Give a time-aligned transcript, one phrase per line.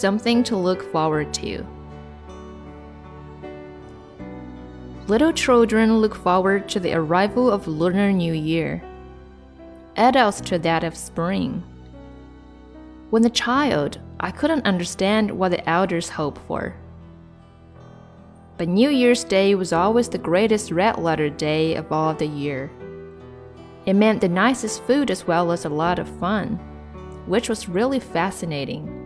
[0.00, 1.66] something to look forward to.
[5.06, 8.82] Little children look forward to the arrival of Lunar New Year,
[9.96, 11.62] adults to that of spring.
[13.10, 16.76] When a child, I couldn't understand what the elders hope for.
[18.56, 22.70] But New Year's Day was always the greatest red letter day of all the year.
[23.84, 26.56] It meant the nicest food as well as a lot of fun,
[27.26, 28.99] which was really fascinating.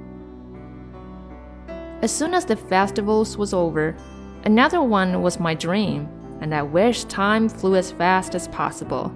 [2.05, 3.97] As soon as the festivals was over,
[4.45, 6.07] another one was my dream,
[6.43, 9.11] and I wished time flew as fast as possible.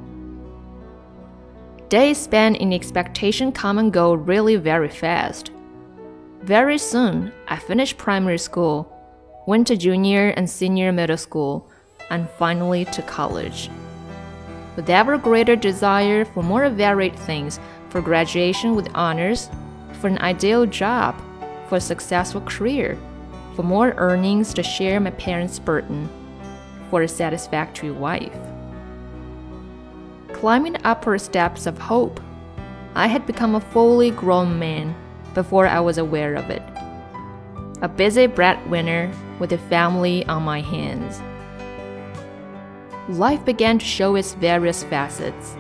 [1.91, 5.51] Days spent in expectation come and go really very fast.
[6.41, 8.91] Very soon, I finished primary school,
[9.47, 11.69] went to junior and senior middle school,
[12.09, 13.69] and finally to college.
[14.77, 19.51] With ever greater desire for more varied things, for graduation with honors,
[20.01, 21.15] for an ideal job,
[21.69, 22.99] for a successful career,
[23.55, 26.09] for more earnings to share my parents' burden,
[26.91, 28.33] for a satisfactory wife
[30.39, 32.21] climbing the upper steps of hope.
[32.95, 34.95] I had become a fully grown man
[35.35, 36.63] before I was aware of it.
[37.83, 41.21] A busy breadwinner with a family on my hands.
[43.09, 45.55] Life began to show its various facets.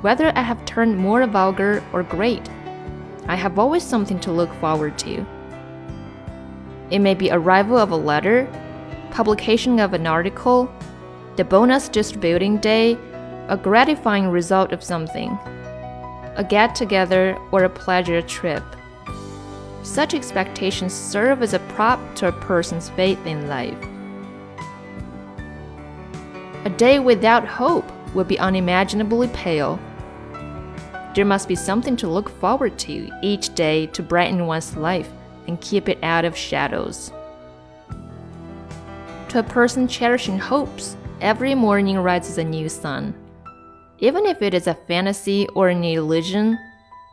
[0.00, 2.48] Whether I have turned more vulgar or great,
[3.26, 5.24] I have always something to look forward to.
[6.90, 8.48] It may be arrival of a letter,
[9.10, 10.72] publication of an article,
[11.36, 12.98] the bonus distributing day,
[13.48, 15.30] a gratifying result of something,
[16.36, 18.62] a get together, or a pleasure trip.
[19.82, 23.76] Such expectations serve as a prop to a person's faith in life.
[26.64, 29.80] A day without hope would be unimaginably pale.
[31.14, 35.10] There must be something to look forward to each day to brighten one's life
[35.46, 37.12] and keep it out of shadows.
[39.28, 43.14] To a person cherishing hopes, every morning rises a new sun
[44.02, 46.58] even if it is a fantasy or an illusion,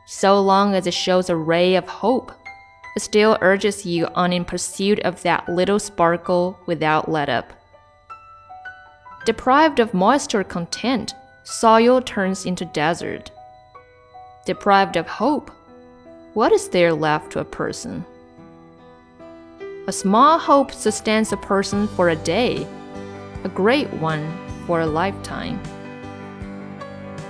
[0.08, 2.32] so long as it shows a ray of hope,
[2.96, 7.54] it still urges you on in pursuit of that little sparkle without let up.
[9.24, 13.30] Deprived of moisture content, soil turns into desert
[14.50, 15.52] deprived of hope,
[16.34, 18.04] what is there left to a person?
[19.86, 22.66] A small hope sustains a person for a day,
[23.44, 24.26] a great one
[24.66, 25.62] for a lifetime.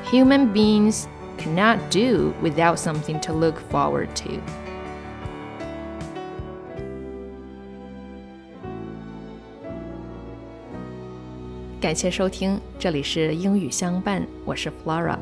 [0.05, 4.41] Human beings cannot do without something to look forward to.
[14.71, 15.19] Flora。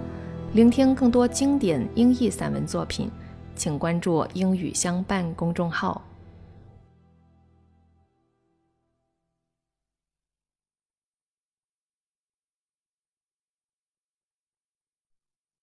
[0.54, 3.12] 聆听更多经典英译散文作品，
[3.56, 6.02] 请关注“英语相伴”公众号。